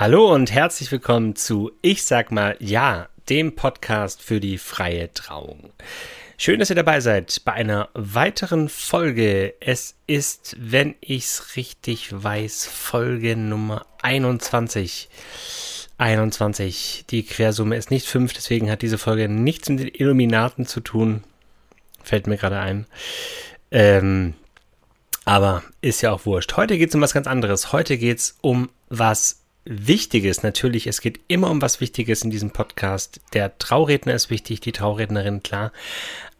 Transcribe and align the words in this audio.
Hallo 0.00 0.32
und 0.32 0.52
herzlich 0.52 0.92
willkommen 0.92 1.34
zu 1.34 1.72
Ich 1.82 2.04
sag 2.04 2.30
mal 2.30 2.54
Ja, 2.60 3.08
dem 3.28 3.56
Podcast 3.56 4.22
für 4.22 4.38
die 4.38 4.56
freie 4.56 5.12
Trauung. 5.12 5.72
Schön, 6.36 6.60
dass 6.60 6.70
ihr 6.70 6.76
dabei 6.76 7.00
seid 7.00 7.42
bei 7.44 7.54
einer 7.54 7.88
weiteren 7.94 8.68
Folge. 8.68 9.54
Es 9.58 9.96
ist, 10.06 10.54
wenn 10.56 10.94
ich's 11.00 11.56
richtig 11.56 12.10
weiß, 12.12 12.66
Folge 12.66 13.34
Nummer 13.34 13.86
21. 14.00 15.08
21. 15.98 17.06
Die 17.10 17.24
Quersumme 17.24 17.76
ist 17.76 17.90
nicht 17.90 18.06
5, 18.06 18.32
deswegen 18.34 18.70
hat 18.70 18.82
diese 18.82 18.98
Folge 18.98 19.28
nichts 19.28 19.68
mit 19.68 19.80
den 19.80 19.88
Illuminaten 19.92 20.64
zu 20.64 20.78
tun. 20.78 21.24
Fällt 22.04 22.28
mir 22.28 22.36
gerade 22.36 22.60
ein. 22.60 22.86
Ähm, 23.72 24.34
aber 25.24 25.64
ist 25.80 26.02
ja 26.02 26.12
auch 26.12 26.24
wurscht. 26.24 26.56
Heute 26.56 26.78
geht 26.78 26.90
es 26.90 26.94
um 26.94 27.00
was 27.00 27.14
ganz 27.14 27.26
anderes. 27.26 27.72
Heute 27.72 27.98
geht 27.98 28.18
es 28.18 28.38
um 28.42 28.68
was 28.90 29.40
Wichtiges. 29.68 30.42
Natürlich, 30.42 30.86
es 30.86 31.02
geht 31.02 31.20
immer 31.28 31.50
um 31.50 31.60
was 31.60 31.80
Wichtiges 31.80 32.22
in 32.22 32.30
diesem 32.30 32.50
Podcast. 32.50 33.20
Der 33.34 33.58
Trauredner 33.58 34.14
ist 34.14 34.30
wichtig, 34.30 34.60
die 34.60 34.72
Traurednerin, 34.72 35.42
klar. 35.42 35.72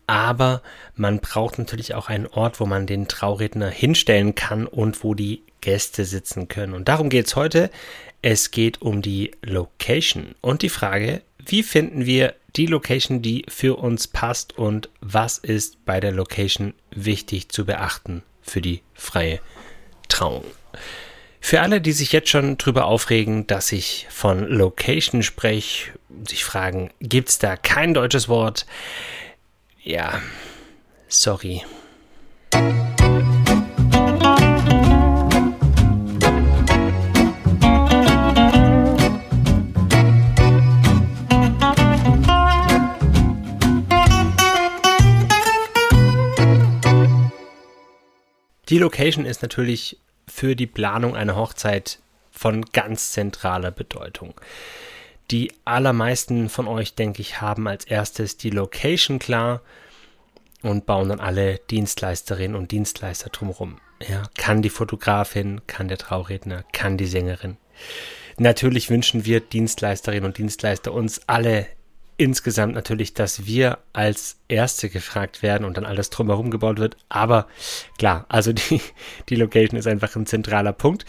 Aber 0.07 0.62
man 0.97 1.21
braucht 1.21 1.59
natürlich 1.59 1.95
auch 1.95 2.09
einen 2.09 2.27
Ort, 2.27 2.59
wo 2.59 2.65
man 2.65 2.87
den 2.87 3.07
Trauredner 3.07 3.69
hinstellen 3.69 4.35
kann 4.35 4.66
und 4.66 5.05
wo 5.05 5.12
die 5.12 5.43
Gäste 5.61 6.07
sitzen 6.07 6.49
können. 6.49 6.73
Und 6.73 6.88
darum 6.88 7.11
geht 7.11 7.27
es 7.27 7.37
heute. 7.37 7.71
Es 8.23 8.51
geht 8.51 8.80
um 8.80 9.02
die 9.02 9.33
Location 9.43 10.35
und 10.41 10.63
die 10.63 10.71
Frage, 10.71 11.21
wie 11.45 11.63
finden 11.63 12.07
wir 12.07 12.35
die 12.57 12.66
Location, 12.66 13.21
die 13.21 13.45
für 13.49 13.77
uns 13.77 14.09
passt 14.09 14.57
und 14.57 14.88
was 15.01 15.37
ist 15.37 15.85
bei 15.85 16.01
der 16.01 16.13
Location 16.13 16.73
wichtig 16.91 17.51
zu 17.51 17.66
beachten 17.66 18.23
für 18.41 18.63
die 18.63 18.80
freie 18.95 19.41
Trauung. 20.09 20.45
Für 21.41 21.60
alle, 21.62 21.80
die 21.80 21.92
sich 21.92 22.12
jetzt 22.12 22.28
schon 22.28 22.59
drüber 22.59 22.84
aufregen, 22.87 23.46
dass 23.46 23.73
ich 23.73 24.06
von 24.10 24.46
Location 24.46 25.23
spreche, 25.23 25.92
sich 26.27 26.45
fragen, 26.45 26.90
gibt 27.01 27.30
es 27.30 27.38
da 27.38 27.57
kein 27.57 27.95
deutsches 27.95 28.29
Wort? 28.29 28.66
Ja, 29.82 30.21
sorry. 31.09 31.63
Die 48.68 48.76
Location 48.76 49.24
ist 49.24 49.41
natürlich 49.41 49.98
für 50.29 50.57
die 50.57 50.66
Planung 50.66 51.16
einer 51.16 51.37
Hochzeit 51.37 51.98
von 52.30 52.65
ganz 52.66 53.12
zentraler 53.12 53.71
Bedeutung. 53.71 54.35
Die 55.30 55.52
allermeisten 55.65 56.48
von 56.48 56.66
euch, 56.68 56.95
denke 56.95 57.20
ich, 57.20 57.40
haben 57.40 57.66
als 57.68 57.85
erstes 57.85 58.37
die 58.37 58.51
Location 58.51 59.18
klar 59.18 59.60
und 60.62 60.87
bauen 60.87 61.09
dann 61.09 61.20
alle 61.20 61.59
Dienstleisterinnen 61.70 62.57
und 62.57 62.70
Dienstleister 62.70 63.30
drumherum. 63.30 63.79
Ja, 64.09 64.22
kann 64.37 64.62
die 64.62 64.70
Fotografin, 64.70 65.60
kann 65.66 65.88
der 65.88 65.98
Trauredner, 65.98 66.65
kann 66.72 66.97
die 66.97 67.06
Sängerin. 67.06 67.56
Natürlich 68.38 68.88
wünschen 68.88 69.25
wir 69.25 69.41
Dienstleisterinnen 69.41 70.25
und 70.25 70.38
Dienstleister 70.38 70.92
uns 70.92 71.20
alle 71.26 71.66
insgesamt 72.19 72.75
natürlich, 72.75 73.15
dass 73.15 73.47
wir 73.47 73.78
als 73.94 74.37
Erste 74.49 74.91
gefragt 74.91 75.43
werden 75.43 75.65
und 75.65 75.77
dann 75.77 75.87
alles 75.87 76.11
drumherum 76.11 76.50
gebaut 76.50 76.78
wird. 76.78 76.97
Aber 77.09 77.47
klar, 77.97 78.27
also 78.28 78.53
die, 78.53 78.83
die 79.31 79.37
Location 79.37 79.78
ist 79.78 79.87
einfach 79.87 80.15
ein 80.15 80.27
zentraler 80.27 80.72
Punkt. 80.72 81.06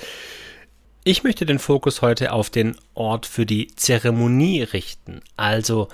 Ich 1.03 1.23
möchte 1.23 1.45
den 1.45 1.59
Fokus 1.59 2.01
heute 2.01 2.31
auf 2.31 2.49
den 2.49 2.77
Ort 2.93 3.25
für 3.25 3.45
die 3.45 3.67
Zeremonie 3.75 4.61
richten. 4.61 5.21
Also 5.35 5.89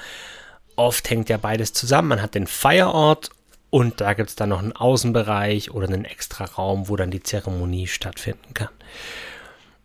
oft 0.76 1.10
hängt 1.10 1.30
ja 1.30 1.38
beides 1.38 1.72
zusammen. 1.72 2.10
Man 2.10 2.22
hat 2.22 2.36
den 2.36 2.48
Feierort 2.48 3.30
und 3.70 4.02
da 4.02 4.14
gibt 4.14 4.30
es 4.30 4.36
dann 4.36 4.50
noch 4.50 4.60
einen 4.60 4.74
Außenbereich 4.74 5.72
oder 5.72 5.88
einen 5.88 6.06
extra 6.06 6.44
Raum, 6.44 6.90
wo 6.90 6.98
dann 6.98 7.12
die 7.12 7.24
Zeremonie 7.24 7.88
stattfinden 7.88 8.54
kann. 8.54 8.70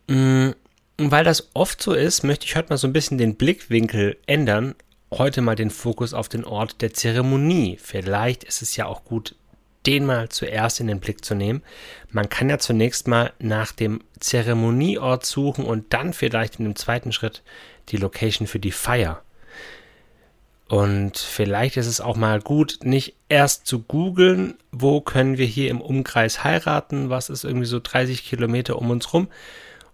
Und 0.07 0.55
weil 0.97 1.23
das 1.23 1.49
oft 1.53 1.81
so 1.81 1.93
ist, 1.93 2.23
möchte 2.23 2.45
ich 2.45 2.57
heute 2.57 2.69
mal 2.69 2.77
so 2.77 2.87
ein 2.87 2.93
bisschen 2.93 3.17
den 3.17 3.35
Blickwinkel 3.35 4.17
ändern 4.27 4.75
heute 5.11 5.41
mal 5.41 5.55
den 5.55 5.69
Fokus 5.69 6.13
auf 6.13 6.29
den 6.29 6.45
Ort 6.45 6.81
der 6.81 6.93
Zeremonie. 6.93 7.77
Vielleicht 7.81 8.43
ist 8.43 8.61
es 8.61 8.75
ja 8.75 8.85
auch 8.85 9.03
gut, 9.03 9.35
den 9.85 10.05
mal 10.05 10.29
zuerst 10.29 10.79
in 10.79 10.87
den 10.87 10.99
Blick 10.99 11.25
zu 11.25 11.35
nehmen. 11.35 11.63
Man 12.09 12.29
kann 12.29 12.49
ja 12.49 12.59
zunächst 12.59 13.07
mal 13.07 13.33
nach 13.39 13.71
dem 13.71 14.01
Zeremonieort 14.19 15.25
suchen 15.25 15.65
und 15.65 15.93
dann 15.93 16.13
vielleicht 16.13 16.59
in 16.59 16.65
dem 16.65 16.75
zweiten 16.75 17.11
Schritt 17.11 17.43
die 17.89 17.97
Location 17.97 18.47
für 18.47 18.59
die 18.59 18.71
Feier. 18.71 19.21
Und 20.69 21.17
vielleicht 21.17 21.75
ist 21.75 21.87
es 21.87 21.99
auch 21.99 22.15
mal 22.15 22.39
gut, 22.39 22.79
nicht 22.83 23.15
erst 23.27 23.67
zu 23.67 23.79
googeln, 23.79 24.55
wo 24.71 25.01
können 25.01 25.37
wir 25.37 25.45
hier 25.45 25.69
im 25.69 25.81
Umkreis 25.81 26.45
heiraten, 26.45 27.09
was 27.09 27.29
ist 27.29 27.43
irgendwie 27.43 27.65
so 27.65 27.81
30 27.83 28.23
Kilometer 28.23 28.77
um 28.77 28.89
uns 28.89 29.11
rum, 29.11 29.27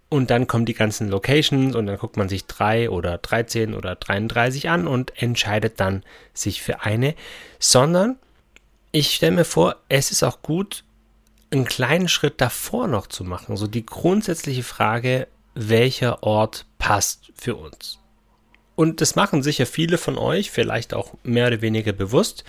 und 0.09 0.29
dann 0.29 0.47
kommen 0.47 0.66
die 0.66 0.73
ganzen 0.73 1.09
Locations 1.09 1.75
und 1.75 1.85
dann 1.85 1.97
guckt 1.97 2.18
man 2.18 2.29
sich 2.29 2.45
drei 2.45 2.90
oder 2.90 3.18
13 3.18 3.73
oder 3.73 3.95
33 3.95 4.69
an 4.69 4.88
und 4.88 5.22
entscheidet 5.22 5.79
dann 5.79 6.03
sich 6.34 6.62
für 6.62 6.81
eine, 6.81 7.16
sondern 7.59 8.17
ich 8.91 9.13
stelle 9.13 9.35
mir 9.35 9.46
vor, 9.46 9.75
es 9.90 10.12
ist 10.12 10.23
auch 10.23 10.41
gut, 10.41 10.84
einen 11.51 11.66
kleinen 11.66 12.07
Schritt 12.07 12.41
davor 12.41 12.88
noch 12.88 13.07
zu 13.07 13.23
machen. 13.23 13.57
So 13.57 13.67
die 13.67 13.85
grundsätzliche 13.85 14.63
Frage, 14.63 15.28
welcher 15.56 16.23
Ort 16.23 16.66
passt 16.78 17.31
für 17.35 17.56
uns. 17.56 18.00
Und 18.75 19.01
das 19.01 19.16
machen 19.16 19.44
sicher 19.44 19.66
viele 19.66 19.97
von 19.97 20.17
euch, 20.17 20.51
vielleicht 20.51 20.94
auch 20.94 21.13
mehr 21.23 21.47
oder 21.47 21.62
weniger 21.62 21.94
bewusst, 21.94 22.44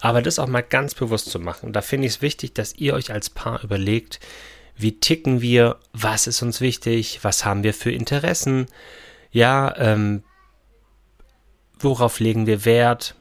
aber 0.00 0.20
das 0.20 0.38
auch 0.38 0.48
mal 0.48 0.62
ganz 0.62 0.94
bewusst 0.94 1.30
zu 1.30 1.38
machen. 1.38 1.72
Da 1.72 1.82
finde 1.82 2.06
ich 2.06 2.14
es 2.14 2.22
wichtig, 2.22 2.54
dass 2.54 2.74
ihr 2.74 2.94
euch 2.94 3.12
als 3.12 3.30
Paar 3.30 3.62
überlegt, 3.62 4.18
wie 4.80 4.98
ticken 4.98 5.40
wir, 5.40 5.76
was 5.92 6.26
ist 6.26 6.42
uns 6.42 6.60
wichtig, 6.60 7.20
was 7.22 7.44
haben 7.44 7.62
wir 7.62 7.74
für 7.74 7.90
Interessen, 7.90 8.66
ja, 9.30 9.74
ähm, 9.76 10.22
worauf 11.78 12.20
legen 12.20 12.46
wir 12.46 12.64
Wert. 12.64 13.14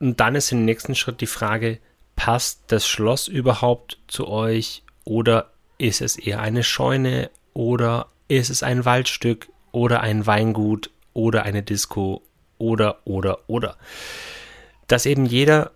Und 0.00 0.20
dann 0.20 0.34
ist 0.34 0.52
im 0.52 0.64
nächsten 0.64 0.94
Schritt 0.94 1.20
die 1.20 1.26
Frage, 1.26 1.78
passt 2.18 2.64
das 2.68 2.86
Schloss 2.86 3.28
überhaupt 3.28 3.98
zu 4.08 4.28
euch? 4.28 4.82
Oder 5.04 5.52
ist 5.78 6.00
es 6.00 6.16
eher 6.16 6.40
eine 6.40 6.64
Scheune? 6.64 7.30
Oder 7.54 8.08
ist 8.26 8.50
es 8.50 8.62
ein 8.62 8.84
Waldstück? 8.84 9.48
Oder 9.72 10.00
ein 10.00 10.26
Weingut? 10.26 10.90
Oder 11.14 11.44
eine 11.44 11.62
Disco? 11.62 12.22
Oder 12.58 13.06
oder 13.06 13.48
oder. 13.48 13.76
Dass 14.88 15.06
eben 15.06 15.26
jeder, 15.26 15.70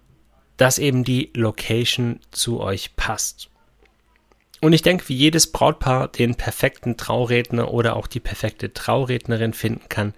dass 0.57 0.79
eben 0.79 1.05
die 1.05 1.31
Location 1.35 2.19
zu 2.33 2.61
euch 2.61 2.97
passt. 2.97 3.52
Und 4.63 4.75
ich 4.75 4.83
denke, 4.83 5.09
wie 5.09 5.17
jedes 5.17 5.51
Brautpaar 5.51 6.07
den 6.07 6.37
perfekten 6.37 6.97
Trauredner 6.97 7.75
oder 7.75 7.97
auch 7.97 8.07
die 8.07 8.21
perfekte 8.21 8.73
Traurednerin 8.73 9.55
finden 9.55 9.89
kann, 9.89 10.15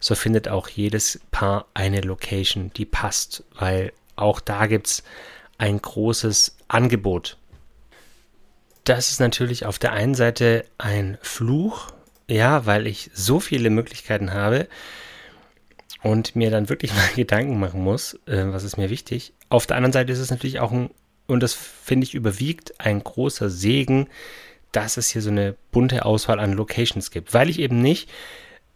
so 0.00 0.14
findet 0.14 0.48
auch 0.48 0.70
jedes 0.70 1.20
Paar 1.30 1.66
eine 1.74 2.00
Location, 2.00 2.70
die 2.74 2.86
passt, 2.86 3.44
weil 3.54 3.92
auch 4.16 4.40
da 4.40 4.66
gibt 4.66 4.86
es 4.86 5.02
ein 5.58 5.82
großes 5.82 6.56
Angebot. 6.68 7.36
Das 8.84 9.10
ist 9.10 9.20
natürlich 9.20 9.66
auf 9.66 9.78
der 9.78 9.92
einen 9.92 10.14
Seite 10.14 10.64
ein 10.78 11.18
Fluch, 11.20 11.92
ja, 12.28 12.64
weil 12.64 12.86
ich 12.86 13.10
so 13.12 13.40
viele 13.40 13.68
Möglichkeiten 13.68 14.32
habe 14.32 14.68
und 16.02 16.34
mir 16.34 16.50
dann 16.50 16.70
wirklich 16.70 16.94
mal 16.96 17.10
Gedanken 17.14 17.60
machen 17.60 17.84
muss, 17.84 18.14
äh, 18.24 18.46
was 18.46 18.64
ist 18.64 18.78
mir 18.78 18.88
wichtig. 18.88 19.34
Auf 19.50 19.66
der 19.66 19.76
anderen 19.76 19.92
Seite 19.92 20.14
ist 20.14 20.18
es 20.18 20.30
natürlich 20.30 20.60
auch 20.60 20.72
ein 20.72 20.88
und 21.32 21.42
das 21.42 21.54
finde 21.54 22.04
ich 22.04 22.14
überwiegt 22.14 22.80
ein 22.80 23.02
großer 23.02 23.50
Segen, 23.50 24.08
dass 24.72 24.96
es 24.96 25.10
hier 25.10 25.22
so 25.22 25.30
eine 25.30 25.54
bunte 25.70 26.04
Auswahl 26.04 26.40
an 26.40 26.52
Locations 26.52 27.10
gibt, 27.10 27.34
weil 27.34 27.50
ich 27.50 27.58
eben 27.58 27.80
nicht, 27.80 28.08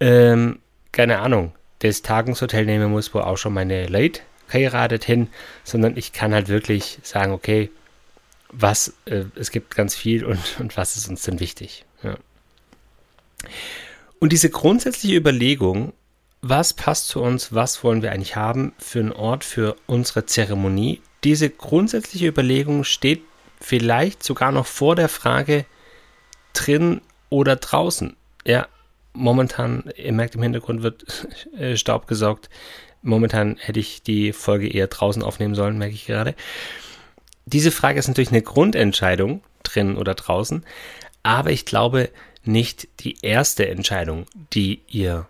ähm, 0.01 0.61
keine 0.93 1.19
Ahnung, 1.21 1.55
das 1.81 2.03
Tagungshotel 2.03 2.65
nehmen 2.65 2.91
muss, 2.91 3.15
wo 3.15 3.21
auch 3.21 3.37
schon 3.37 3.55
meine 3.55 3.87
Late 3.87 4.21
heiratet 4.53 5.05
hin, 5.05 5.29
sondern 5.65 5.97
ich 5.97 6.13
kann 6.13 6.33
halt 6.33 6.49
wirklich 6.49 6.99
sagen, 7.03 7.33
okay, 7.33 7.71
was, 8.51 8.95
äh, 9.07 9.25
es 9.35 9.51
gibt 9.51 9.75
ganz 9.75 9.95
viel 9.95 10.25
und, 10.25 10.61
und 10.61 10.77
was 10.77 10.97
ist 10.97 11.09
uns 11.09 11.23
denn 11.23 11.41
wichtig. 11.41 11.85
Ja. 12.03 12.17
Und 14.19 14.33
diese 14.33 14.51
grundsätzliche 14.51 15.17
Überlegung, 15.17 15.93
was 16.43 16.73
passt 16.73 17.09
zu 17.09 17.21
uns, 17.21 17.53
was 17.53 17.83
wollen 17.83 18.03
wir 18.03 18.13
eigentlich 18.13 18.37
haben 18.37 18.73
für 18.79 19.01
einen 19.01 19.13
Ort 19.13 19.45
für 19.45 19.77
unsere 19.87 20.27
Zeremonie, 20.27 21.03
diese 21.25 21.51
grundsätzliche 21.51 22.27
Überlegung 22.27 22.85
steht 22.85 23.23
vielleicht 23.61 24.23
sogar 24.23 24.53
noch 24.53 24.67
vor 24.67 24.97
der 24.97 25.09
Frage 25.09 25.65
drin 26.53 27.01
oder 27.31 27.57
draußen. 27.57 28.17
Ja, 28.45 28.69
momentan, 29.13 29.91
ihr 29.97 30.13
merkt 30.13 30.35
im 30.35 30.43
Hintergrund 30.43 30.83
wird 30.83 31.29
äh, 31.59 31.77
Staub 31.77 32.07
gesaugt. 32.07 32.49
Momentan 33.03 33.57
hätte 33.59 33.81
ich 33.81 34.03
die 34.03 34.33
Folge 34.33 34.69
eher 34.69 34.89
draußen 34.89 35.23
aufnehmen 35.23 35.55
sollen, 35.55 35.79
merke 35.79 35.95
ich 35.95 36.07
gerade. 36.07 36.35
Diese 37.45 37.71
Frage 37.71 37.99
ist 37.99 38.09
natürlich 38.09 38.31
eine 38.31 38.43
Grundentscheidung, 38.43 39.43
drin 39.63 39.97
oder 39.97 40.15
draußen. 40.15 40.65
Aber 41.23 41.51
ich 41.51 41.65
glaube, 41.65 42.11
nicht 42.45 42.89
die 43.01 43.19
erste 43.23 43.69
Entscheidung, 43.69 44.27
die 44.53 44.83
ihr, 44.89 45.27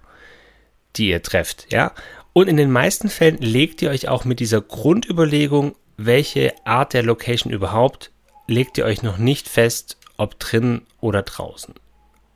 die 0.97 1.09
ihr 1.09 1.23
trefft, 1.23 1.73
ja. 1.73 1.93
Und 2.37 2.49
in 2.49 2.59
den 2.59 2.71
meisten 2.71 3.09
Fällen 3.09 3.39
legt 3.39 3.81
ihr 3.81 3.89
euch 3.89 4.09
auch 4.09 4.27
mit 4.27 4.41
dieser 4.41 4.61
Grundüberlegung, 4.61 5.75
welche 5.97 6.53
Art 6.67 6.93
der 6.93 7.03
Location 7.03 7.51
überhaupt, 7.51 8.11
legt 8.47 8.77
ihr 8.77 8.85
euch 8.85 9.03
noch 9.03 9.17
nicht 9.17 9.49
fest, 9.49 9.97
ob 10.19 10.39
drin 10.39 10.83
oder 11.01 11.23
draußen. 11.23 11.73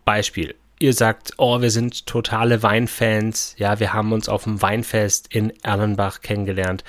Beispiel. 0.07 0.55
Ihr 0.79 0.95
sagt, 0.95 1.33
oh, 1.37 1.61
wir 1.61 1.71
sind 1.71 2.07
totale 2.07 2.63
Weinfans. 2.63 3.55
Ja, 3.59 3.79
wir 3.79 3.93
haben 3.93 4.15
uns 4.15 4.31
auf 4.31 4.45
dem 4.45 4.63
Weinfest 4.63 5.35
in 5.35 5.53
Erlenbach 5.63 6.23
kennengelernt. 6.23 6.83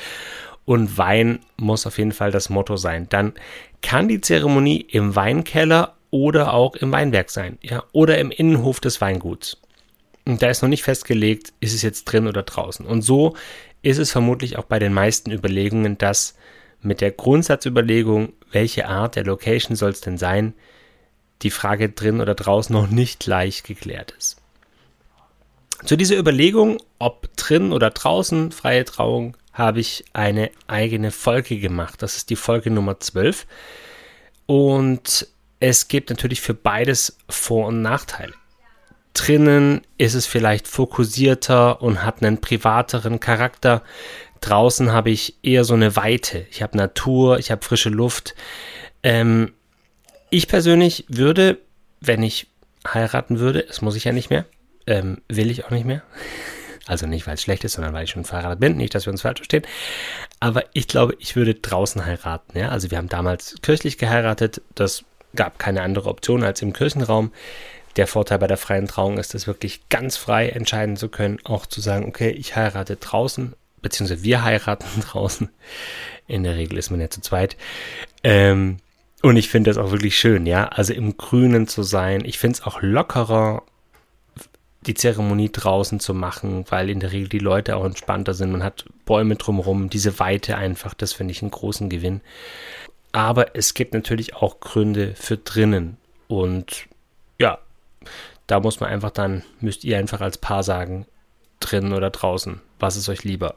Und 0.64 0.98
Wein 0.98 1.40
muss 1.58 1.86
auf 1.86 1.98
jeden 1.98 2.14
Fall 2.14 2.32
das 2.32 2.50
Motto 2.50 2.78
sein. 2.78 3.08
Dann 3.10 3.34
kann 3.82 4.08
die 4.08 4.22
Zeremonie 4.22 4.80
im 4.90 5.18
Weinkeller 5.18 5.98
oder 6.12 6.54
auch 6.54 6.78
im 6.78 6.94
Weinberg 6.94 7.30
sein. 7.30 7.58
Ja, 7.62 7.84
oder 7.92 8.20
im 8.20 8.32
Innenhof 8.32 8.80
des 8.80 9.02
Weinguts. 9.02 9.58
Und 10.26 10.42
da 10.42 10.50
ist 10.50 10.62
noch 10.62 10.70
nicht 10.70 10.84
festgelegt, 10.84 11.54
ist 11.60 11.74
es 11.74 11.82
jetzt 11.82 12.06
drin 12.06 12.28
oder 12.28 12.44
draußen. 12.44 12.86
Und 12.86 13.02
so 13.02 13.36
ist 13.82 13.98
es 13.98 14.12
vermutlich 14.12 14.58
auch 14.58 14.66
bei 14.66 14.80
den 14.80 14.94
meisten 14.94 15.32
Überlegungen, 15.32 15.98
dass 15.98 16.36
mit 16.82 17.02
der 17.02 17.12
Grundsatzüberlegung, 17.12 18.34
welche 18.52 18.88
Art 18.88 19.16
der 19.16 19.24
Location 19.24 19.76
soll 19.76 19.92
es 19.92 20.02
denn 20.02 20.18
sein, 20.18 20.54
die 21.42 21.52
Frage 21.52 21.90
drin 21.90 22.22
oder 22.22 22.36
draußen 22.36 22.74
noch 22.74 22.88
nicht 22.88 23.20
gleich 23.20 23.64
geklärt 23.64 24.14
ist. 24.18 24.38
Zu 25.86 25.96
dieser 25.96 26.18
Überlegung, 26.18 26.78
ob 27.00 27.36
drin 27.36 27.72
oder 27.72 27.90
draußen 27.90 28.52
freie 28.52 28.86
Trauung, 28.86 29.36
habe 29.52 29.80
ich 29.80 30.06
eine 30.14 30.52
eigene 30.68 31.12
Folge 31.12 31.60
gemacht. 31.60 32.02
Das 32.02 32.16
ist 32.16 32.30
die 32.30 32.36
Folge 32.36 32.70
Nummer 32.70 33.00
12. 33.00 33.48
Und 34.46 35.28
es 35.60 35.88
gibt 35.88 36.10
natürlich 36.10 36.42
für 36.42 36.54
beides 36.54 37.18
Vor- 37.28 37.68
und 37.68 37.82
Nachteile. 37.82 38.34
Drinnen 39.22 39.82
ist 40.00 40.16
es 40.16 40.26
vielleicht 40.26 40.68
fokussierter 40.68 41.80
und 41.84 42.04
hat 42.04 42.24
einen 42.24 42.42
privateren 42.42 43.20
Charakter. 43.20 43.84
Draußen 44.40 44.92
habe 44.92 45.12
ich 45.12 45.36
eher 45.44 45.64
so 45.64 45.76
eine 45.76 45.96
Weite. 45.96 46.48
Ich 46.50 46.64
habe 46.64 46.76
Natur, 46.76 47.38
ich 47.38 47.52
habe 47.52 47.64
frische 47.64 47.90
Luft. 47.90 48.34
Ähm, 49.04 49.54
ich 50.32 50.48
persönlich 50.48 51.06
würde, 51.08 51.60
wenn 52.00 52.24
ich 52.24 52.48
heiraten 52.88 53.38
würde, 53.38 53.62
das 53.62 53.84
muss 53.84 53.96
ich 53.96 54.06
ja 54.06 54.12
nicht 54.12 54.32
mehr, 54.32 54.46
ähm, 54.88 55.22
will 55.30 55.52
ich 55.52 55.66
auch 55.66 55.72
nicht 55.72 55.86
mehr. 55.86 56.02
Also 56.88 57.06
nicht, 57.06 57.28
weil 57.28 57.36
es 57.36 57.44
schlecht 57.44 57.64
ist, 57.64 57.74
sondern 57.74 57.94
weil 57.94 58.06
ich 58.06 58.10
schon 58.10 58.26
verheiratet 58.26 58.60
bin. 58.60 58.76
Nicht, 58.76 58.96
dass 58.96 59.06
wir 59.06 59.12
uns 59.12 59.22
falsch 59.22 59.38
verstehen. 59.38 59.68
Aber 60.40 60.64
ich 60.74 60.88
glaube, 60.88 61.16
ich 61.20 61.36
würde 61.36 61.54
draußen 61.54 62.04
heiraten. 62.08 62.58
Ja? 62.58 62.70
Also 62.70 62.90
wir 62.90 62.98
haben 62.98 63.08
damals 63.08 63.56
kirchlich 63.62 64.00
geheiratet. 64.00 64.64
Das 64.74 65.04
gab 65.36 65.60
keine 65.60 65.84
andere 65.84 66.10
Option 66.10 66.44
als 66.44 66.64
im 66.64 66.74
Kirchenraum. 66.74 67.32
Der 67.98 68.08
Vorteil 68.08 68.40
bei 68.40 68.48
der 68.48 68.58
freien 68.58 68.88
Trauung 68.88 69.18
ist 69.18 69.36
es 69.36 69.48
wirklich 69.48 69.88
ganz 69.90 70.18
frei 70.18 70.50
entscheiden 70.50 70.98
zu 70.98 71.10
können, 71.10 71.40
auch 71.44 71.66
zu 71.66 71.82
sagen, 71.82 72.06
okay, 72.06 72.30
ich 72.30 72.56
heirate 72.56 72.96
draußen, 72.96 73.54
beziehungsweise 73.82 74.24
wir 74.24 74.44
heiraten 74.44 75.02
draußen. 75.02 75.50
In 76.28 76.44
der 76.44 76.56
Regel 76.56 76.78
ist 76.78 76.90
man 76.90 77.02
ja 77.02 77.10
zu 77.10 77.22
zweit. 77.22 77.58
Ähm, 78.24 78.78
und 79.22 79.36
ich 79.36 79.50
finde 79.50 79.70
das 79.70 79.78
auch 79.78 79.92
wirklich 79.92 80.18
schön, 80.18 80.46
ja. 80.46 80.68
Also 80.68 80.94
im 80.94 81.18
Grünen 81.18 81.68
zu 81.68 81.84
sein. 81.84 82.24
Ich 82.26 82.40
finde 82.40 82.56
es 82.60 82.66
auch 82.66 82.82
lockerer, 82.82 83.64
die 84.82 84.96
Zeremonie 84.96 85.52
draußen 85.52 86.00
zu 86.00 86.14
machen, 86.14 86.66
weil 86.70 86.90
in 86.90 87.00
der 87.00 87.12
Regel 87.12 87.30
die 87.30 87.40
Leute 87.40 87.76
auch 87.76 87.86
entspannter 87.86 88.34
sind. 88.34 88.52
Man 88.52 88.64
hat 88.64 88.86
Bäume 89.06 89.36
drumherum, 89.36 89.90
diese 89.90 90.18
Weite 90.18 90.58
einfach, 90.58 90.96
das 90.96 91.14
finde 91.14 91.34
ich 91.34 91.42
einen 91.44 91.52
großen 91.52 91.90
Gewinn. 91.90 92.22
Aber 93.12 93.56
es 93.56 93.74
gibt 93.74 93.94
natürlich 93.94 94.36
auch 94.36 94.60
Gründe 94.60 95.14
für 95.16 95.38
drinnen. 95.38 95.98
Und 96.28 96.88
da 98.48 98.60
muss 98.60 98.80
man 98.80 98.90
einfach 98.90 99.12
dann, 99.12 99.44
müsst 99.60 99.84
ihr 99.84 99.98
einfach 99.98 100.22
als 100.22 100.38
Paar 100.38 100.64
sagen, 100.64 101.06
drinnen 101.60 101.94
oder 101.94 102.10
draußen, 102.10 102.60
was 102.80 102.98
ist 102.98 103.10
euch 103.10 103.24
lieber. 103.24 103.56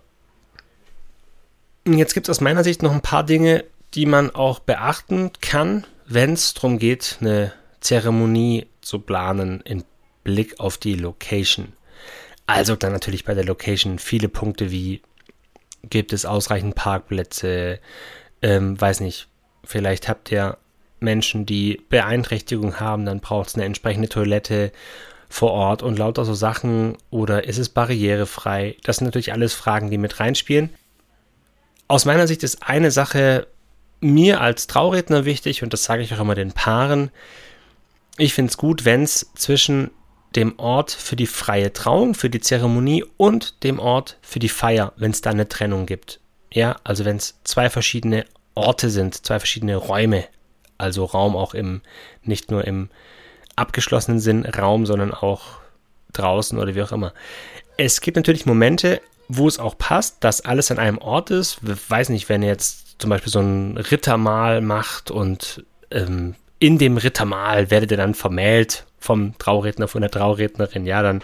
Jetzt 1.87 2.15
gibt 2.15 2.29
es 2.29 2.31
aus 2.31 2.41
meiner 2.41 2.65
Sicht 2.65 2.83
noch 2.83 2.93
ein 2.93 3.01
paar 3.01 3.25
Dinge, 3.25 3.65
die 3.95 4.07
man 4.07 4.31
auch 4.31 4.59
beachten 4.59 5.31
kann, 5.41 5.87
wenn 6.07 6.33
es 6.33 6.55
darum 6.55 6.79
geht, 6.79 7.19
eine 7.21 7.53
Zeremonie 7.81 8.67
zu 8.81 8.99
planen 9.01 9.61
in 9.63 9.85
Blick 10.23 10.61
auf 10.61 10.79
die 10.79 10.95
Location. 10.95 11.75
Also 12.47 12.77
dann 12.77 12.93
natürlich 12.93 13.25
bei 13.25 13.35
der 13.35 13.45
Location 13.45 13.99
viele 13.99 14.29
Punkte 14.29 14.71
wie 14.71 15.03
gibt 15.83 16.13
es 16.13 16.25
ausreichend 16.25 16.75
Parkplätze, 16.75 17.79
ähm, 18.43 18.81
weiß 18.81 19.01
nicht, 19.01 19.29
vielleicht 19.65 20.09
habt 20.09 20.33
ihr 20.33 20.57
Menschen, 21.05 21.47
die 21.47 21.81
Beeinträchtigung 21.89 22.81
haben, 22.81 23.05
dann 23.05 23.21
braucht 23.21 23.49
es 23.49 23.55
eine 23.55 23.65
entsprechende 23.65 24.09
Toilette 24.09 24.73
vor 25.29 25.53
Ort 25.53 25.83
und 25.83 25.99
lauter 25.99 26.25
so 26.25 26.35
Sachen 26.35 26.97
oder 27.11 27.45
ist 27.45 27.59
es 27.59 27.69
barrierefrei? 27.69 28.77
Das 28.85 28.97
sind 28.97 29.07
natürlich 29.07 29.33
alles 29.33 29.55
Fragen, 29.55 29.91
die 29.91 29.99
mit 29.99 30.21
reinspielen. 30.21 30.71
Aus 31.89 32.05
meiner 32.05 32.27
Sicht 32.27 32.43
ist 32.43 32.63
eine 32.63 32.91
Sache 32.91 33.47
mir 34.01 34.41
als 34.41 34.67
Trauredner 34.67 35.25
wichtig 35.25 35.63
und 35.63 35.73
das 35.73 35.85
sage 35.85 36.03
ich 36.03 36.15
auch 36.15 36.21
immer 36.21 36.35
den 36.35 36.53
Paaren. 36.53 37.11
Ich 38.17 38.35
finde 38.35 38.51
es 38.51 38.57
gut, 38.57 38.85
wenn 38.85 39.03
es 39.03 39.31
zwischen 39.35 39.91
dem 40.37 40.59
Ort 40.59 40.91
für 40.91 41.17
die 41.17 41.27
freie 41.27 41.73
Trauung, 41.73 42.15
für 42.15 42.31
die 42.31 42.41
Zeremonie 42.41 43.05
und 43.17 43.63
dem 43.65 43.79
Ort 43.79 44.19
für 44.23 44.39
die 44.39 44.49
Feier, 44.49 44.93
wenn 44.97 45.11
es 45.11 45.21
da 45.21 45.31
eine 45.31 45.49
Trennung 45.49 45.87
gibt. 45.87 46.21
Ja, 46.53 46.77
also 46.85 47.05
wenn 47.05 47.17
es 47.17 47.41
zwei 47.45 47.71
verschiedene 47.71 48.25
Orte 48.55 48.91
sind, 48.91 49.27
zwei 49.27 49.39
verschiedene 49.39 49.77
Räume, 49.77 50.27
also 50.79 51.05
Raum 51.05 51.37
auch 51.37 51.55
im, 51.55 51.81
nicht 52.23 52.51
nur 52.51 52.65
im 52.67 52.89
abgeschlossenen 53.57 54.21
Sinn 54.21 54.45
Raum, 54.45 54.87
sondern 54.87 55.13
auch 55.13 55.59
draußen 56.13 56.59
oder 56.59 56.75
wie 56.75 56.83
auch 56.83 56.93
immer. 56.93 57.13
Es 57.77 58.01
gibt 58.01 58.17
natürlich 58.17 58.47
Momente, 58.47 59.01
wo 59.29 59.49
es 59.49 59.59
auch 59.59 59.77
passt, 59.79 60.23
dass 60.23 60.41
alles 60.41 60.71
an 60.71 60.79
einem 60.79 60.99
Ort 60.99 61.31
ist. 61.31 61.59
Ich 61.63 61.91
weiß 61.91 62.09
nicht, 62.11 62.29
wenn 62.29 62.43
jetzt 62.43 63.01
zum 63.01 63.11
Beispiel 63.11 63.33
so 63.33 63.41
ein 63.41 63.77
Rittermahl 63.77 64.61
macht 64.61 65.11
und 65.11 65.65
ähm, 65.91 66.35
in 66.59 66.79
dem 66.79 66.97
Rittermahl 66.97 67.71
werdet 67.71 67.91
ihr 67.91 67.97
dann 67.97 68.15
vermählt 68.15 68.87
vom 68.99 69.37
Trauredner, 69.39 69.89
von 69.89 70.01
der 70.01 70.11
Traurednerin, 70.11 70.87
ja, 70.87 71.03
dann 71.03 71.23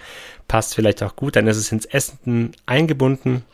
passt 0.48 0.74
vielleicht 0.74 1.02
auch 1.02 1.16
gut, 1.16 1.36
dann 1.36 1.46
ist 1.46 1.56
es 1.56 1.72
ins 1.72 1.86
Essen 1.86 2.52
eingebunden. 2.66 3.44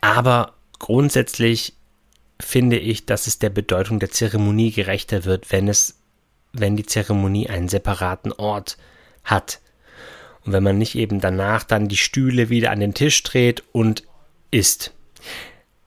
Aber 0.00 0.54
grundsätzlich 0.78 1.74
finde 2.40 2.78
ich, 2.78 3.06
dass 3.06 3.26
es 3.26 3.38
der 3.38 3.50
Bedeutung 3.50 3.98
der 3.98 4.10
Zeremonie 4.10 4.70
gerechter 4.70 5.24
wird, 5.24 5.50
wenn 5.52 5.68
es, 5.68 5.98
wenn 6.52 6.76
die 6.76 6.86
Zeremonie 6.86 7.48
einen 7.48 7.68
separaten 7.68 8.32
Ort 8.32 8.76
hat. 9.24 9.60
Und 10.44 10.52
wenn 10.52 10.62
man 10.62 10.78
nicht 10.78 10.94
eben 10.94 11.20
danach 11.20 11.64
dann 11.64 11.88
die 11.88 11.96
Stühle 11.96 12.48
wieder 12.48 12.70
an 12.70 12.80
den 12.80 12.94
Tisch 12.94 13.22
dreht 13.22 13.64
und 13.72 14.04
isst. 14.50 14.92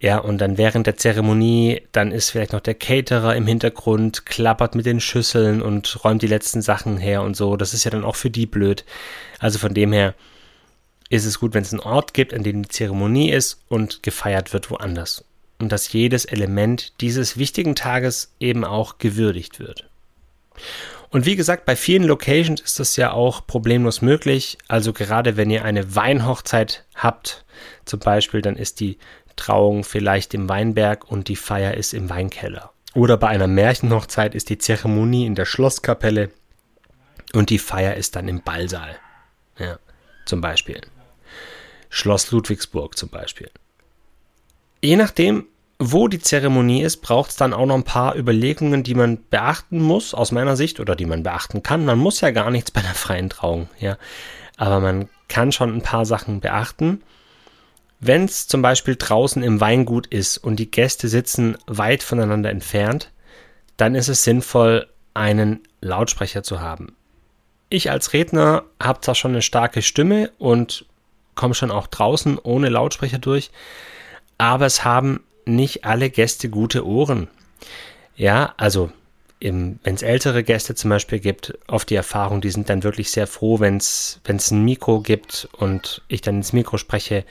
Ja, 0.01 0.18
und 0.18 0.38
dann 0.39 0.58
während 0.58 0.88
der 0.88 0.96
Zeremonie, 0.96 1.82
dann 1.91 2.12
ist 2.12 2.29
vielleicht 2.29 2.53
noch 2.53 2.62
der 2.62 2.74
Caterer 2.74 3.36
im 3.36 3.46
Hintergrund, 3.46 4.25
klappert 4.25 4.74
mit 4.74 4.86
den 4.86 5.01
Schüsseln 5.01 5.62
und 5.62 6.03
räumt 6.06 6.22
die 6.22 6.27
letzten 6.27 6.62
Sachen 6.62 6.98
her 6.98 7.22
und 7.22 7.36
so. 7.36 7.58
Das 7.58 7.74
ist 7.74 7.84
ja 7.84 7.91
dann 7.91 8.06
auch 8.06 8.15
für 8.15 8.29
die 8.29 8.46
blöd. 8.46 8.86
Also 9.39 9.60
von 9.60 9.74
dem 9.74 9.91
her 9.91 10.15
ist 11.10 11.25
es 11.25 11.39
gut, 11.39 11.53
wenn 11.53 11.63
es 11.63 11.74
einen 11.74 11.82
Ort 11.82 12.13
gibt, 12.13 12.34
an 12.34 12.44
dem 12.44 12.63
die 12.63 12.70
Zeremonie 12.70 13.32
ist 13.32 13.62
und 13.68 14.01
gefeiert 14.01 14.53
wird 14.53 14.72
woanders. 14.72 15.25
Und 15.60 15.72
dass 15.72 15.92
jedes 15.92 16.25
Element 16.25 16.94
dieses 17.01 17.38
wichtigen 17.38 17.75
Tages 17.75 18.34
eben 18.39 18.63
auch 18.63 18.98
gewürdigt 18.98 19.60
wird. 19.60 19.89
Und 21.10 21.25
wie 21.25 21.36
gesagt, 21.36 21.66
bei 21.66 21.75
vielen 21.75 22.04
Locations 22.04 22.62
ist 22.62 22.80
das 22.80 22.96
ja 22.96 23.12
auch 23.12 23.46
problemlos 23.46 24.01
möglich. 24.01 24.58
Also 24.68 24.94
gerade 24.94 25.38
wenn 25.38 25.50
ihr 25.50 25.66
eine 25.66 25.96
Weinhochzeit 25.96 26.86
habt, 26.96 27.46
zum 27.86 28.00
Beispiel, 28.00 28.42
dann 28.42 28.56
ist 28.56 28.80
die 28.80 28.98
Trauung 29.36 29.84
vielleicht 29.84 30.34
im 30.34 30.48
Weinberg 30.50 31.10
und 31.10 31.28
die 31.28 31.36
Feier 31.36 31.74
ist 31.74 31.94
im 31.94 32.10
Weinkeller. 32.10 32.72
Oder 32.94 33.18
bei 33.18 33.28
einer 33.28 33.48
Märchenhochzeit 33.48 34.36
ist 34.36 34.50
die 34.50 34.58
Zeremonie 34.58 35.25
in 35.25 35.36
der 35.36 35.46
Schlosskapelle 35.46 36.30
und 37.34 37.50
die 37.50 37.60
Feier 37.60 37.96
ist 37.96 38.16
dann 38.16 38.28
im 38.28 38.42
Ballsaal. 38.42 38.98
Ja, 39.58 39.80
zum 40.25 40.42
Beispiel. 40.42 40.82
Schloss 41.89 42.32
Ludwigsburg 42.32 42.98
zum 42.98 43.10
Beispiel. 43.10 43.50
Je 44.81 44.95
nachdem, 44.95 45.45
wo 45.77 46.07
die 46.07 46.19
Zeremonie 46.19 46.83
ist, 46.83 46.98
braucht 46.98 47.31
es 47.31 47.36
dann 47.36 47.53
auch 47.53 47.65
noch 47.65 47.75
ein 47.75 47.83
paar 47.83 48.15
Überlegungen, 48.15 48.83
die 48.83 48.95
man 48.95 49.24
beachten 49.29 49.81
muss, 49.81 50.13
aus 50.13 50.31
meiner 50.31 50.55
Sicht, 50.55 50.79
oder 50.79 50.95
die 50.95 51.05
man 51.05 51.24
beachten 51.24 51.63
kann. 51.63 51.86
Man 51.86 52.00
muss 52.00 52.21
ja 52.21 52.31
gar 52.31 52.51
nichts 52.51 52.71
bei 52.71 52.81
der 52.81 52.93
freien 52.93 53.29
Trauung, 53.29 53.69
ja. 53.79 53.98
Aber 54.57 54.79
man 54.79 55.09
kann 55.29 55.51
schon 55.51 55.74
ein 55.74 55.81
paar 55.81 56.05
Sachen 56.05 56.41
beachten. 56.41 57.01
Wenn 58.01 58.25
es 58.25 58.48
zum 58.48 58.62
Beispiel 58.62 58.95
draußen 58.98 59.43
im 59.43 59.62
Weingut 59.62 60.07
ist 60.07 60.38
und 60.38 60.57
die 60.57 60.71
Gäste 60.71 61.07
sitzen 61.07 61.57
weit 61.67 62.03
voneinander 62.03 62.50
entfernt, 62.50 63.12
dann 63.77 63.95
ist 63.95 64.09
es 64.09 64.24
sinnvoll, 64.24 64.88
einen 65.13 65.62
Lautsprecher 65.81 66.43
zu 66.43 66.62
haben. 66.62 66.95
Ich 67.69 67.91
als 67.91 68.13
Redner 68.13 68.63
habe 68.81 69.01
zwar 69.01 69.15
schon 69.15 69.31
eine 69.31 69.41
starke 69.41 69.81
Stimme 69.81 70.31
und 70.38 70.86
komme 71.36 71.53
schon 71.53 71.71
auch 71.71 71.88
draußen 71.88 72.38
ohne 72.38 72.69
Lautsprecher 72.69 73.19
durch, 73.19 73.51
aber 74.39 74.65
es 74.65 74.84
haben 74.84 75.24
nicht 75.46 75.86
alle 75.86 76.10
Gäste 76.10 76.50
gute 76.50 76.88
Ohren. 76.88 77.27
Ja, 78.15 78.55
also 78.58 78.91
wenn 79.41 79.79
es 79.84 80.01
ältere 80.01 80.43
Gäste 80.43 80.75
zum 80.75 80.89
Beispiel 80.89 81.19
gibt, 81.19 81.58
oft 81.67 81.89
die 81.89 81.96
Erfahrung, 81.96 82.41
die 82.41 82.50
sind 82.50 82.69
dann 82.69 82.84
wirklich 82.84 83.12
sehr 83.12 83.27
froh, 83.27 83.60
wenn 83.60 83.77
es 83.77 84.19
ein 84.27 84.65
Mikro 84.65 85.01
gibt 85.01 85.48
und 85.53 86.01
ich 86.08 86.22
dann 86.22 86.38
ins 86.38 86.53
Mikro 86.53 86.77
spreche. 86.77 87.24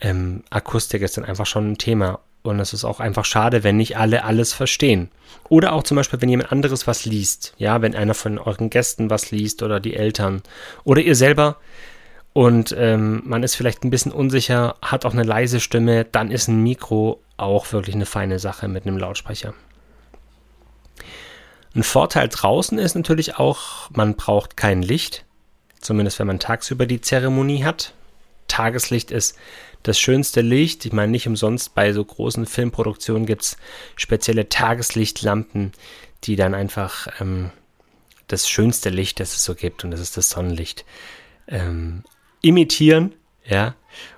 Ähm, 0.00 0.44
Akustik 0.50 1.02
ist 1.02 1.16
dann 1.16 1.24
einfach 1.24 1.46
schon 1.46 1.72
ein 1.72 1.78
Thema. 1.78 2.20
Und 2.42 2.58
es 2.58 2.72
ist 2.72 2.84
auch 2.84 3.00
einfach 3.00 3.26
schade, 3.26 3.64
wenn 3.64 3.76
nicht 3.76 3.98
alle 3.98 4.24
alles 4.24 4.54
verstehen. 4.54 5.10
Oder 5.48 5.74
auch 5.74 5.82
zum 5.82 5.96
Beispiel, 5.96 6.22
wenn 6.22 6.30
jemand 6.30 6.52
anderes 6.52 6.86
was 6.86 7.04
liest. 7.04 7.54
Ja, 7.58 7.82
wenn 7.82 7.94
einer 7.94 8.14
von 8.14 8.38
euren 8.38 8.70
Gästen 8.70 9.10
was 9.10 9.30
liest 9.30 9.62
oder 9.62 9.78
die 9.78 9.94
Eltern 9.94 10.42
oder 10.84 11.02
ihr 11.02 11.16
selber. 11.16 11.58
Und 12.32 12.74
ähm, 12.78 13.22
man 13.24 13.42
ist 13.42 13.56
vielleicht 13.56 13.84
ein 13.84 13.90
bisschen 13.90 14.12
unsicher, 14.12 14.76
hat 14.82 15.04
auch 15.04 15.12
eine 15.12 15.24
leise 15.24 15.58
Stimme, 15.60 16.04
dann 16.04 16.30
ist 16.30 16.48
ein 16.48 16.62
Mikro 16.62 17.20
auch 17.36 17.72
wirklich 17.72 17.94
eine 17.94 18.06
feine 18.06 18.38
Sache 18.38 18.68
mit 18.68 18.86
einem 18.86 18.98
Lautsprecher. 18.98 19.54
Ein 21.74 21.82
Vorteil 21.82 22.28
draußen 22.28 22.78
ist 22.78 22.94
natürlich 22.94 23.36
auch, 23.36 23.90
man 23.90 24.14
braucht 24.14 24.56
kein 24.56 24.82
Licht, 24.82 25.24
zumindest 25.80 26.18
wenn 26.18 26.26
man 26.26 26.38
tagsüber 26.38 26.86
die 26.86 27.00
Zeremonie 27.00 27.64
hat. 27.64 27.94
Tageslicht 28.48 29.10
ist 29.10 29.36
das 29.82 29.98
schönste 29.98 30.40
Licht. 30.40 30.84
Ich 30.84 30.92
meine, 30.92 31.12
nicht 31.12 31.26
umsonst 31.26 31.74
bei 31.74 31.92
so 31.92 32.04
großen 32.04 32.46
Filmproduktionen 32.46 33.26
gibt 33.26 33.42
es 33.42 33.56
spezielle 33.96 34.48
Tageslichtlampen, 34.48 35.72
die 36.24 36.36
dann 36.36 36.54
einfach 36.54 37.08
ähm, 37.20 37.50
das 38.26 38.48
schönste 38.48 38.90
Licht, 38.90 39.20
das 39.20 39.34
es 39.34 39.44
so 39.44 39.54
gibt, 39.54 39.84
und 39.84 39.90
das 39.90 40.00
ist 40.00 40.16
das 40.16 40.30
Sonnenlicht, 40.30 40.84
ähm, 41.48 42.04
imitieren. 42.42 43.14
Ja, 43.44 43.74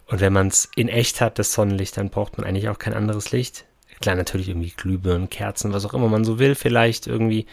und 0.07 0.21
wenn 0.21 0.33
man 0.33 0.49
es 0.49 0.69
in 0.77 0.89
echt 0.89 1.21
hat, 1.21 1.39
das 1.39 1.53
Sonnenlicht, 1.53 1.97
dann 1.97 2.11
braucht 2.11 2.37
man 2.37 2.47
eigentlich 2.47 2.69
auch 2.69 2.79
kein 2.79 2.95
anderes 2.95 3.33
Licht. 3.33 3.65
Klar, 4.01 4.17
natürlich 4.17 4.49
irgendwie 4.49 4.75
Glühbirnen, 4.77 5.31
Kerzen, 5.31 5.73
was 5.73 5.87
auch 5.87 5.95
immer 5.95 6.09
man 6.09 6.25
so 6.25 6.41
will, 6.41 6.57
vielleicht 6.57 7.07
irgendwie. 7.07 7.47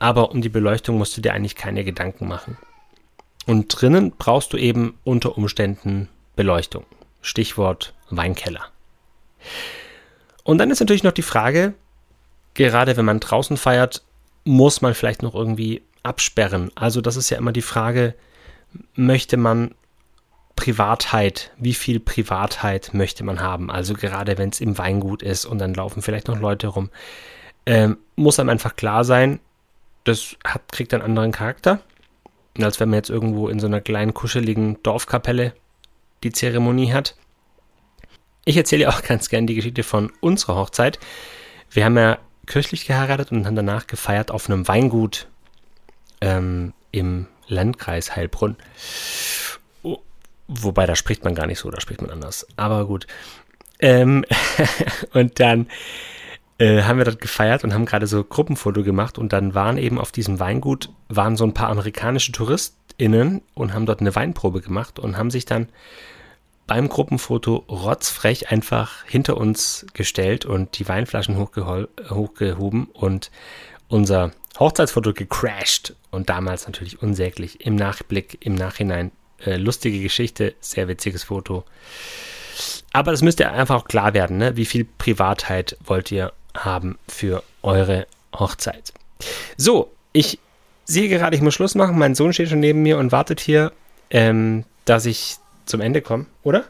Aber 0.00 0.32
um 0.32 0.42
die 0.42 0.48
Beleuchtung 0.48 0.98
musst 0.98 1.16
du 1.16 1.20
dir 1.20 1.32
eigentlich 1.32 1.54
keine 1.54 1.84
Gedanken 1.84 2.26
machen. 2.26 2.58
Und 3.46 3.68
drinnen 3.68 4.12
brauchst 4.18 4.52
du 4.52 4.56
eben 4.56 4.98
unter 5.04 5.38
Umständen 5.38 6.08
Beleuchtung. 6.34 6.84
Stichwort 7.20 7.94
Weinkeller. 8.10 8.64
Und 10.42 10.58
dann 10.58 10.70
ist 10.70 10.80
natürlich 10.80 11.04
noch 11.04 11.12
die 11.12 11.22
Frage, 11.22 11.72
gerade 12.54 12.96
wenn 12.96 13.04
man 13.04 13.20
draußen 13.20 13.56
feiert, 13.56 14.02
muss 14.44 14.82
man 14.82 14.94
vielleicht 14.94 15.22
noch 15.22 15.34
irgendwie 15.34 15.82
absperren. 16.02 16.70
Also 16.74 17.00
das 17.00 17.16
ist 17.16 17.30
ja 17.30 17.38
immer 17.38 17.52
die 17.52 17.62
Frage, 17.62 18.14
möchte 18.94 19.36
man 19.36 19.74
Privatheit, 20.56 21.50
wie 21.58 21.74
viel 21.74 22.00
Privatheit 22.00 22.90
möchte 22.92 23.24
man 23.24 23.40
haben? 23.40 23.70
Also 23.70 23.94
gerade 23.94 24.38
wenn 24.38 24.50
es 24.50 24.60
im 24.60 24.78
Weingut 24.78 25.22
ist 25.22 25.44
und 25.44 25.58
dann 25.58 25.74
laufen 25.74 26.02
vielleicht 26.02 26.28
noch 26.28 26.38
Leute 26.38 26.68
rum, 26.68 26.90
ähm, 27.66 27.98
muss 28.16 28.38
einem 28.38 28.50
einfach 28.50 28.76
klar 28.76 29.04
sein, 29.04 29.40
das 30.04 30.36
hat, 30.44 30.70
kriegt 30.72 30.92
einen 30.94 31.02
anderen 31.02 31.32
Charakter, 31.32 31.80
als 32.60 32.80
wenn 32.80 32.90
man 32.90 32.98
jetzt 32.98 33.10
irgendwo 33.10 33.48
in 33.48 33.60
so 33.60 33.66
einer 33.66 33.80
kleinen 33.80 34.14
kuscheligen 34.14 34.82
Dorfkapelle 34.82 35.54
die 36.22 36.32
Zeremonie 36.32 36.92
hat. 36.92 37.16
Ich 38.44 38.56
erzähle 38.56 38.88
auch 38.88 39.02
ganz 39.06 39.28
gern 39.28 39.46
die 39.46 39.54
Geschichte 39.54 39.82
von 39.82 40.12
unserer 40.20 40.56
Hochzeit. 40.56 40.98
Wir 41.70 41.84
haben 41.84 41.96
ja 41.96 42.18
kirchlich 42.46 42.86
geheiratet 42.86 43.32
und 43.32 43.46
haben 43.46 43.56
danach 43.56 43.86
gefeiert 43.86 44.30
auf 44.30 44.50
einem 44.50 44.66
Weingut 44.66 45.28
ähm, 46.20 46.74
im 46.90 47.26
Landkreis 47.46 48.16
Heilbrunn. 48.16 48.56
Wobei, 50.60 50.86
da 50.86 50.96
spricht 50.96 51.24
man 51.24 51.34
gar 51.34 51.46
nicht 51.46 51.58
so, 51.58 51.70
da 51.70 51.80
spricht 51.80 52.02
man 52.02 52.10
anders. 52.10 52.46
Aber 52.56 52.86
gut. 52.86 53.06
Ähm, 53.78 54.24
und 55.12 55.40
dann 55.40 55.66
äh, 56.58 56.82
haben 56.82 56.98
wir 56.98 57.04
dort 57.04 57.20
gefeiert 57.20 57.64
und 57.64 57.74
haben 57.74 57.86
gerade 57.86 58.06
so 58.06 58.22
Gruppenfoto 58.22 58.82
gemacht 58.82 59.18
und 59.18 59.32
dann 59.32 59.54
waren 59.54 59.78
eben 59.78 59.98
auf 59.98 60.12
diesem 60.12 60.38
Weingut, 60.38 60.90
waren 61.08 61.36
so 61.36 61.44
ein 61.44 61.54
paar 61.54 61.70
amerikanische 61.70 62.32
TouristInnen 62.32 63.42
und 63.54 63.74
haben 63.74 63.86
dort 63.86 64.00
eine 64.00 64.14
Weinprobe 64.14 64.60
gemacht 64.60 64.98
und 64.98 65.16
haben 65.16 65.30
sich 65.30 65.44
dann 65.44 65.68
beim 66.66 66.88
Gruppenfoto 66.88 67.64
rotzfrech 67.68 68.50
einfach 68.50 69.04
hinter 69.06 69.36
uns 69.36 69.86
gestellt 69.94 70.44
und 70.44 70.78
die 70.78 70.88
Weinflaschen 70.88 71.36
hochgehoben 71.36 72.84
und 72.92 73.30
unser 73.88 74.30
Hochzeitsfoto 74.58 75.12
gecrashed 75.12 75.96
und 76.10 76.28
damals 76.28 76.66
natürlich 76.66 77.02
unsäglich. 77.02 77.66
Im 77.66 77.74
Nachblick, 77.74 78.38
im 78.40 78.54
Nachhinein 78.54 79.10
äh, 79.44 79.56
lustige 79.56 80.00
Geschichte, 80.00 80.54
sehr 80.60 80.88
witziges 80.88 81.24
Foto. 81.24 81.64
Aber 82.92 83.10
das 83.10 83.22
müsste 83.22 83.50
einfach 83.50 83.76
auch 83.76 83.84
klar 83.84 84.14
werden, 84.14 84.38
ne? 84.38 84.56
wie 84.56 84.66
viel 84.66 84.84
Privatheit 84.84 85.76
wollt 85.84 86.12
ihr 86.12 86.32
haben 86.54 86.98
für 87.08 87.42
eure 87.62 88.06
Hochzeit. 88.34 88.92
So, 89.56 89.92
ich 90.12 90.38
sehe 90.84 91.08
gerade, 91.08 91.34
ich 91.36 91.42
muss 91.42 91.54
Schluss 91.54 91.74
machen. 91.74 91.98
Mein 91.98 92.14
Sohn 92.14 92.32
steht 92.32 92.50
schon 92.50 92.60
neben 92.60 92.82
mir 92.82 92.98
und 92.98 93.12
wartet 93.12 93.40
hier, 93.40 93.72
ähm, 94.10 94.64
dass 94.84 95.06
ich 95.06 95.36
zum 95.64 95.80
Ende 95.80 96.02
komme, 96.02 96.26
oder? 96.42 96.64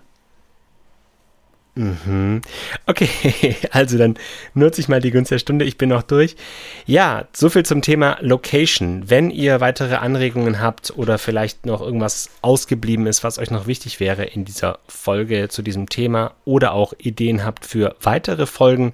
Mhm. 1.74 2.42
Okay, 2.86 3.56
also 3.70 3.96
dann 3.96 4.18
nutze 4.52 4.80
ich 4.80 4.88
mal 4.88 5.00
die 5.00 5.10
Gunst 5.10 5.30
der 5.30 5.38
Stunde. 5.38 5.64
Ich 5.64 5.78
bin 5.78 5.88
noch 5.88 6.02
durch. 6.02 6.36
Ja, 6.84 7.26
so 7.32 7.48
viel 7.48 7.64
zum 7.64 7.80
Thema 7.80 8.18
Location. 8.20 9.08
Wenn 9.08 9.30
ihr 9.30 9.60
weitere 9.60 9.94
Anregungen 9.94 10.60
habt 10.60 10.92
oder 10.96 11.16
vielleicht 11.18 11.64
noch 11.64 11.80
irgendwas 11.80 12.28
ausgeblieben 12.42 13.06
ist, 13.06 13.24
was 13.24 13.38
euch 13.38 13.50
noch 13.50 13.66
wichtig 13.66 14.00
wäre 14.00 14.24
in 14.24 14.44
dieser 14.44 14.80
Folge 14.86 15.48
zu 15.48 15.62
diesem 15.62 15.88
Thema 15.88 16.34
oder 16.44 16.74
auch 16.74 16.92
Ideen 16.98 17.44
habt 17.44 17.64
für 17.64 17.96
weitere 18.02 18.46
Folgen, 18.46 18.92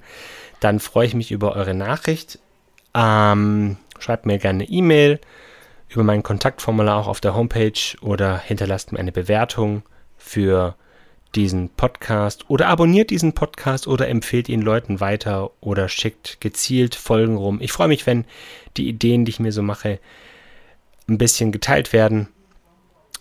dann 0.60 0.78
freue 0.78 1.06
ich 1.06 1.14
mich 1.14 1.32
über 1.32 1.56
eure 1.56 1.74
Nachricht. 1.74 2.38
Ähm, 2.94 3.76
schreibt 3.98 4.24
mir 4.24 4.38
gerne 4.38 4.64
eine 4.64 4.72
E-Mail 4.72 5.20
über 5.88 6.04
mein 6.04 6.22
Kontaktformular 6.22 6.98
auch 6.98 7.08
auf 7.08 7.20
der 7.20 7.34
Homepage 7.34 7.96
oder 8.02 8.38
hinterlasst 8.38 8.92
mir 8.92 8.98
eine 8.98 9.12
Bewertung 9.12 9.82
für 10.16 10.76
diesen 11.34 11.68
Podcast 11.70 12.48
oder 12.48 12.68
abonniert 12.68 13.10
diesen 13.10 13.32
Podcast 13.32 13.86
oder 13.86 14.08
empfehlt 14.08 14.48
ihn 14.48 14.62
Leuten 14.62 15.00
weiter 15.00 15.50
oder 15.60 15.88
schickt 15.88 16.40
gezielt 16.40 16.94
Folgen 16.94 17.36
rum. 17.36 17.60
Ich 17.60 17.72
freue 17.72 17.88
mich, 17.88 18.06
wenn 18.06 18.24
die 18.76 18.88
Ideen, 18.88 19.24
die 19.24 19.30
ich 19.30 19.40
mir 19.40 19.52
so 19.52 19.62
mache, 19.62 20.00
ein 21.08 21.18
bisschen 21.18 21.52
geteilt 21.52 21.92
werden 21.92 22.28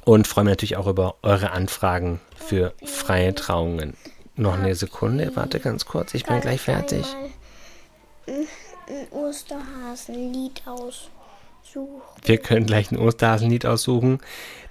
und 0.06 0.28
freue 0.28 0.46
mich 0.46 0.52
natürlich 0.52 0.78
auch 0.78 0.88
über 0.88 1.16
eure 1.22 1.52
Anfragen 1.52 2.22
für 2.36 2.74
freie 2.84 3.36
Trauungen. 3.36 3.96
Noch 4.36 4.54
eine 4.54 4.76
Sekunde, 4.76 5.32
warte 5.36 5.60
ganz 5.60 5.86
kurz, 5.86 6.14
ich 6.14 6.26
bin 6.26 6.40
gleich 6.40 6.62
fertig. 6.62 7.06
Ein 8.28 9.08
Osterhasenlied 9.12 10.62
aussuchen. 10.66 12.02
Wir 12.24 12.38
können 12.38 12.66
gleich 12.66 12.92
ein 12.92 12.98
Osterhasenlied 12.98 13.66
aussuchen. 13.66 14.20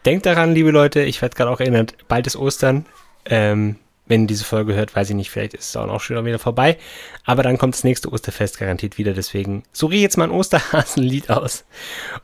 Denkt 0.06 0.24
daran, 0.24 0.54
liebe 0.54 0.70
Leute, 0.70 1.02
ich 1.02 1.20
werde 1.20 1.36
gerade 1.36 1.50
auch 1.50 1.60
erinnert, 1.60 1.94
bald 2.08 2.26
ist 2.26 2.36
Ostern. 2.36 2.86
Ähm, 3.26 3.76
wenn 4.06 4.22
ihr 4.22 4.26
diese 4.28 4.44
Folge 4.44 4.74
hört, 4.74 4.94
weiß 4.94 5.10
ich 5.10 5.16
nicht, 5.16 5.30
vielleicht 5.30 5.54
ist 5.54 5.68
es 5.70 5.76
auch 5.76 6.00
schon 6.00 6.24
wieder 6.24 6.38
vorbei. 6.38 6.78
Aber 7.24 7.42
dann 7.42 7.58
kommt 7.58 7.74
das 7.74 7.84
nächste 7.84 8.12
Osterfest 8.12 8.58
garantiert 8.58 8.98
wieder. 8.98 9.12
Deswegen 9.12 9.64
suche 9.72 9.96
ich 9.96 10.00
jetzt 10.00 10.16
mal 10.16 10.24
ein 10.24 10.30
Osterhasenlied 10.30 11.30
aus 11.30 11.64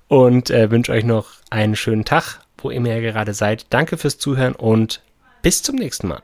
und 0.09 0.51
äh, 0.51 0.71
wünsche 0.71 0.93
euch 0.93 1.05
noch 1.05 1.31
einen 1.51 1.77
schönen 1.77 2.05
Tag, 2.05 2.41
wo 2.59 2.71
ihr 2.71 2.81
gerade 3.01 3.35
seid. 3.35 3.67
Danke 3.71 3.97
fürs 3.99 4.19
Zuhören 4.19 4.55
und 4.55 5.03
bis 5.43 5.63
zum 5.63 5.77
nächsten 5.77 6.09
Mal. 6.09 6.23